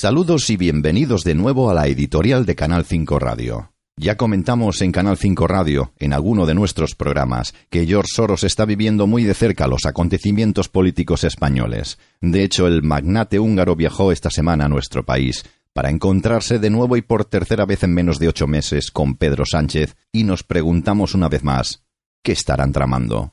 Saludos 0.00 0.48
y 0.48 0.56
bienvenidos 0.56 1.24
de 1.24 1.34
nuevo 1.34 1.70
a 1.70 1.74
la 1.74 1.88
editorial 1.88 2.46
de 2.46 2.54
Canal 2.54 2.84
5 2.84 3.18
Radio. 3.18 3.72
Ya 3.96 4.16
comentamos 4.16 4.80
en 4.80 4.92
Canal 4.92 5.16
5 5.16 5.48
Radio, 5.48 5.92
en 5.98 6.12
alguno 6.12 6.46
de 6.46 6.54
nuestros 6.54 6.94
programas, 6.94 7.52
que 7.68 7.84
George 7.84 8.10
Soros 8.14 8.44
está 8.44 8.64
viviendo 8.64 9.08
muy 9.08 9.24
de 9.24 9.34
cerca 9.34 9.66
los 9.66 9.86
acontecimientos 9.86 10.68
políticos 10.68 11.24
españoles. 11.24 11.98
De 12.20 12.44
hecho, 12.44 12.68
el 12.68 12.84
magnate 12.84 13.40
húngaro 13.40 13.74
viajó 13.74 14.12
esta 14.12 14.30
semana 14.30 14.66
a 14.66 14.68
nuestro 14.68 15.04
país 15.04 15.44
para 15.72 15.90
encontrarse 15.90 16.60
de 16.60 16.70
nuevo 16.70 16.96
y 16.96 17.02
por 17.02 17.24
tercera 17.24 17.66
vez 17.66 17.82
en 17.82 17.92
menos 17.92 18.20
de 18.20 18.28
ocho 18.28 18.46
meses 18.46 18.92
con 18.92 19.16
Pedro 19.16 19.46
Sánchez 19.46 19.96
y 20.12 20.22
nos 20.22 20.44
preguntamos 20.44 21.16
una 21.16 21.28
vez 21.28 21.42
más, 21.42 21.82
¿qué 22.22 22.30
estarán 22.30 22.70
tramando? 22.70 23.32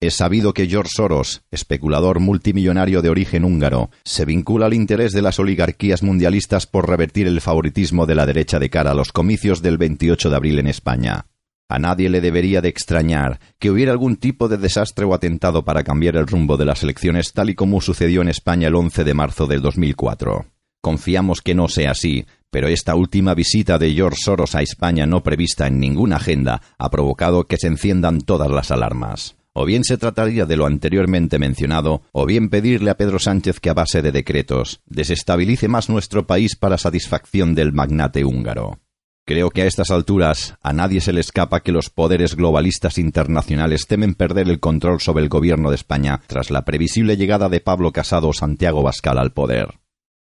Es 0.00 0.14
sabido 0.14 0.54
que 0.54 0.68
George 0.68 0.92
Soros, 0.94 1.42
especulador 1.50 2.20
multimillonario 2.20 3.02
de 3.02 3.08
origen 3.08 3.44
húngaro, 3.44 3.90
se 4.04 4.24
vincula 4.24 4.66
al 4.66 4.74
interés 4.74 5.10
de 5.12 5.22
las 5.22 5.40
oligarquías 5.40 6.04
mundialistas 6.04 6.68
por 6.68 6.88
revertir 6.88 7.26
el 7.26 7.40
favoritismo 7.40 8.06
de 8.06 8.14
la 8.14 8.24
derecha 8.24 8.60
de 8.60 8.70
cara 8.70 8.92
a 8.92 8.94
los 8.94 9.10
comicios 9.10 9.60
del 9.60 9.76
28 9.76 10.30
de 10.30 10.36
abril 10.36 10.60
en 10.60 10.68
España. 10.68 11.26
A 11.68 11.80
nadie 11.80 12.10
le 12.10 12.20
debería 12.20 12.60
de 12.60 12.68
extrañar 12.68 13.40
que 13.58 13.72
hubiera 13.72 13.90
algún 13.90 14.14
tipo 14.16 14.46
de 14.46 14.56
desastre 14.56 15.04
o 15.04 15.14
atentado 15.14 15.64
para 15.64 15.82
cambiar 15.82 16.14
el 16.14 16.28
rumbo 16.28 16.56
de 16.56 16.64
las 16.64 16.84
elecciones 16.84 17.32
tal 17.32 17.50
y 17.50 17.56
como 17.56 17.80
sucedió 17.80 18.22
en 18.22 18.28
España 18.28 18.68
el 18.68 18.76
11 18.76 19.02
de 19.02 19.14
marzo 19.14 19.48
del 19.48 19.62
2004. 19.62 20.46
Confiamos 20.80 21.42
que 21.42 21.56
no 21.56 21.66
sea 21.66 21.90
así, 21.90 22.24
pero 22.50 22.68
esta 22.68 22.94
última 22.94 23.34
visita 23.34 23.78
de 23.78 23.92
George 23.92 24.20
Soros 24.22 24.54
a 24.54 24.62
España 24.62 25.06
no 25.06 25.24
prevista 25.24 25.66
en 25.66 25.80
ninguna 25.80 26.16
agenda 26.16 26.62
ha 26.78 26.88
provocado 26.88 27.46
que 27.46 27.56
se 27.56 27.66
enciendan 27.66 28.20
todas 28.20 28.48
las 28.48 28.70
alarmas. 28.70 29.37
O 29.60 29.64
bien 29.64 29.82
se 29.82 29.98
trataría 29.98 30.46
de 30.46 30.56
lo 30.56 30.66
anteriormente 30.66 31.40
mencionado, 31.40 32.02
o 32.12 32.26
bien 32.26 32.48
pedirle 32.48 32.90
a 32.92 32.96
Pedro 32.96 33.18
Sánchez 33.18 33.58
que 33.58 33.70
a 33.70 33.74
base 33.74 34.02
de 34.02 34.12
decretos 34.12 34.82
desestabilice 34.86 35.66
más 35.66 35.88
nuestro 35.88 36.28
país 36.28 36.54
para 36.54 36.78
satisfacción 36.78 37.56
del 37.56 37.72
magnate 37.72 38.24
húngaro. 38.24 38.78
Creo 39.26 39.50
que 39.50 39.62
a 39.62 39.66
estas 39.66 39.90
alturas 39.90 40.54
a 40.62 40.72
nadie 40.72 41.00
se 41.00 41.12
le 41.12 41.20
escapa 41.20 41.58
que 41.64 41.72
los 41.72 41.90
poderes 41.90 42.36
globalistas 42.36 42.98
internacionales 42.98 43.88
temen 43.88 44.14
perder 44.14 44.48
el 44.48 44.60
control 44.60 45.00
sobre 45.00 45.24
el 45.24 45.28
gobierno 45.28 45.70
de 45.70 45.74
España 45.74 46.20
tras 46.28 46.52
la 46.52 46.64
previsible 46.64 47.16
llegada 47.16 47.48
de 47.48 47.58
Pablo 47.58 47.90
Casado 47.90 48.28
o 48.28 48.32
Santiago 48.32 48.84
Bascal 48.84 49.18
al 49.18 49.32
poder. 49.32 49.70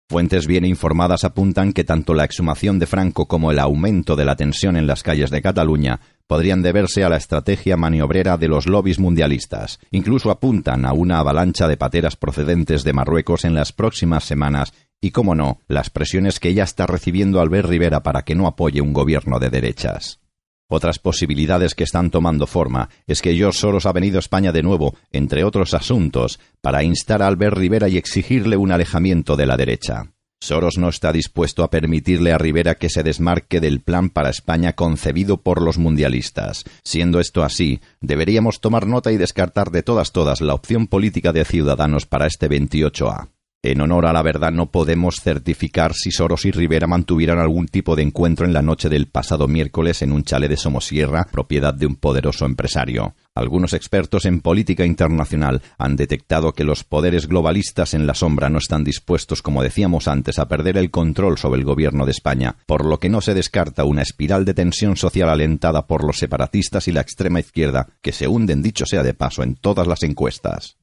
Fuentes 0.07 0.47
bien 0.47 0.67
informadas 0.67 1.25
apuntan 1.25 1.73
que 1.73 1.83
tanto 1.83 2.13
la 2.13 2.25
exhumación 2.25 2.79
de 2.79 2.87
Franco 2.87 3.27
como 3.27 3.51
el 3.51 3.59
aumento 3.59 4.17
de 4.17 4.27
la 4.27 4.37
tensión 4.37 4.77
en 4.77 4.87
las 4.87 5.03
calles 5.03 5.31
de 5.31 5.41
Cataluña 5.41 6.01
podrían 6.27 6.61
deberse 6.61 7.05
a 7.05 7.09
la 7.09 7.17
estrategia 7.17 7.79
maniobrera 7.79 8.37
de 8.37 8.49
los 8.49 8.67
lobbies 8.67 8.99
mundialistas. 8.99 9.79
Incluso 9.91 10.31
apuntan 10.31 10.85
a 10.85 10.93
una 10.93 11.21
avalancha 11.21 11.69
de 11.69 11.79
pateras 11.79 12.17
procedentes 12.17 12.85
de 12.85 12.93
Marruecos 12.93 13.47
en 13.47 13.55
las 13.55 13.73
próximas 13.73 14.25
semanas 14.25 14.75
y, 15.01 15.11
como 15.11 15.35
no, 15.35 15.59
las 15.69 15.89
presiones 15.89 16.39
que 16.39 16.53
ya 16.53 16.65
está 16.65 16.87
recibiendo 16.87 17.41
Albert 17.41 17.69
Rivera 17.69 18.03
para 18.03 18.23
que 18.23 18.35
no 18.35 18.47
apoye 18.47 18.83
un 18.83 18.93
gobierno 18.93 19.39
de 19.39 19.49
derechas. 19.49 20.21
Otras 20.69 20.99
posibilidades 20.99 21.75
que 21.75 21.85
están 21.85 22.11
tomando 22.11 22.47
forma 22.47 22.89
es 23.07 23.21
que 23.21 23.35
George 23.35 23.59
Soros 23.59 23.87
ha 23.87 23.93
venido 23.93 24.17
a 24.17 24.21
España 24.21 24.51
de 24.51 24.63
nuevo, 24.63 24.97
entre 25.13 25.45
otros 25.45 25.75
asuntos, 25.75 26.41
para 26.61 26.83
instar 26.83 27.23
a 27.23 27.27
Albert 27.27 27.57
Rivera 27.57 27.89
y 27.89 27.99
exigirle 27.99 28.57
un 28.57 28.73
alejamiento 28.73 29.37
de 29.37 29.47
la 29.47 29.57
derecha. 29.57 30.15
Soros 30.41 30.77
no 30.77 30.91
está 30.91 31.11
dispuesto 31.13 31.65
a 31.65 31.71
permitirle 31.71 32.33
a 32.33 32.39
Rivera 32.39 32.75
que 32.75 32.91
se 32.91 33.03
desmarque 33.03 33.61
del 33.61 33.81
plan 33.81 34.11
para 34.11 34.29
España 34.29 34.75
concebido 34.75 35.39
por 35.39 35.63
los 35.63 35.79
mundialistas. 35.79 36.65
Siendo 36.83 37.19
esto 37.19 37.43
así, 37.43 37.81
deberíamos 38.03 38.61
tomar 38.61 38.87
nota 38.87 39.11
y 39.11 39.17
descartar 39.17 39.71
de 39.71 39.83
todas 39.83 40.13
todas 40.13 40.43
la 40.43 40.53
opción 40.53 40.87
política 40.87 41.33
de 41.33 41.47
Ciudadanos 41.47 42.05
para 42.05 42.27
este 42.27 42.51
28A. 42.51 43.29
En 43.67 43.81
honor 43.81 44.05
a 44.05 44.13
la 44.13 44.21
verdad 44.21 44.53
no 44.53 44.71
podemos 44.71 45.23
certificar 45.23 45.95
si 45.95 46.11
Soros 46.11 46.45
y 46.45 46.51
Rivera 46.51 46.87
mantuvieran 46.87 47.39
algún 47.39 47.67
tipo 47.67 47.97
de 47.97 48.03
encuentro 48.03 48.45
en 48.45 48.53
la 48.53 48.61
noche 48.61 48.91
del 48.91 49.07
pasado 49.07 49.49
miércoles 49.49 50.03
en 50.03 50.13
un 50.13 50.23
chalet 50.23 50.51
de 50.51 50.59
Somosierra, 50.59 51.27
propiedad 51.33 51.73
de 51.73 51.87
un 51.87 51.97
poderoso 51.97 52.45
empresario. 52.45 53.15
Algunos 53.35 53.73
expertos 53.73 54.27
en 54.27 54.43
política 54.43 54.85
internacional 54.85 55.63
han 55.79 55.97
detectado 55.97 56.53
que 56.53 56.63
los 56.63 56.85
poderes 56.85 57.27
globalistas 57.27 57.95
en 57.95 58.07
la 58.07 58.13
sombra 58.13 58.51
no 58.51 58.59
están 58.59 58.85
dispuestos, 58.85 59.41
como 59.41 59.63
decíamos 59.63 60.09
antes, 60.09 60.39
a 60.39 60.47
perder 60.47 60.77
el 60.77 60.91
control 60.91 61.39
sobre 61.39 61.59
el 61.59 61.65
gobierno 61.65 62.05
de 62.05 62.11
España, 62.11 62.57
por 62.67 62.85
lo 62.85 63.01
que 63.01 63.09
no 63.09 63.23
se 63.23 63.33
descarta 63.33 63.85
una 63.85 64.03
espiral 64.03 64.45
de 64.45 64.53
tensión 64.53 64.99
social 64.99 65.31
alentada 65.31 65.87
por 65.87 66.05
los 66.05 66.19
separatistas 66.19 66.87
y 66.87 66.93
la 66.93 67.01
extrema 67.01 67.41
izquierda, 67.41 67.89
que 68.03 68.13
se 68.13 68.29
hunden, 68.29 68.61
dicho 68.61 68.85
sea 68.85 69.03
de 69.03 69.15
paso, 69.15 69.43
en 69.43 69.55
todas 69.55 69.87
las 69.87 70.03
encuestas. 70.03 70.77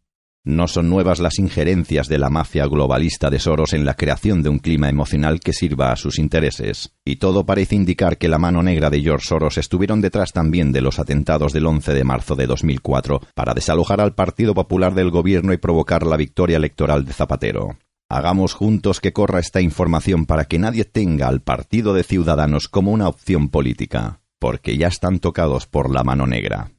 No 0.43 0.67
son 0.67 0.89
nuevas 0.89 1.19
las 1.19 1.37
injerencias 1.37 2.07
de 2.07 2.17
la 2.17 2.31
mafia 2.31 2.65
globalista 2.65 3.29
de 3.29 3.37
Soros 3.37 3.73
en 3.73 3.85
la 3.85 3.93
creación 3.93 4.41
de 4.41 4.49
un 4.49 4.57
clima 4.57 4.89
emocional 4.89 5.39
que 5.39 5.53
sirva 5.53 5.91
a 5.91 5.95
sus 5.95 6.17
intereses, 6.17 6.95
y 7.05 7.17
todo 7.17 7.45
parece 7.45 7.75
indicar 7.75 8.17
que 8.17 8.27
la 8.27 8.39
mano 8.39 8.63
negra 8.63 8.89
de 8.89 9.01
George 9.01 9.27
Soros 9.27 9.59
estuvieron 9.59 10.01
detrás 10.01 10.31
también 10.31 10.71
de 10.71 10.81
los 10.81 10.97
atentados 10.97 11.53
del 11.53 11.67
11 11.67 11.93
de 11.93 12.03
marzo 12.03 12.35
de 12.35 12.47
2004 12.47 13.21
para 13.35 13.53
desalojar 13.53 14.01
al 14.01 14.15
Partido 14.15 14.55
Popular 14.55 14.95
del 14.95 15.11
gobierno 15.11 15.53
y 15.53 15.57
provocar 15.57 16.07
la 16.07 16.17
victoria 16.17 16.57
electoral 16.57 17.05
de 17.05 17.13
Zapatero. 17.13 17.77
Hagamos 18.09 18.55
juntos 18.55 18.99
que 18.99 19.13
corra 19.13 19.39
esta 19.39 19.61
información 19.61 20.25
para 20.25 20.45
que 20.45 20.57
nadie 20.57 20.85
tenga 20.85 21.27
al 21.27 21.41
Partido 21.41 21.93
de 21.93 22.01
Ciudadanos 22.01 22.67
como 22.67 22.91
una 22.91 23.07
opción 23.07 23.49
política, 23.49 24.21
porque 24.39 24.75
ya 24.75 24.87
están 24.87 25.19
tocados 25.19 25.67
por 25.67 25.93
la 25.93 26.03
mano 26.03 26.25
negra. 26.25 26.71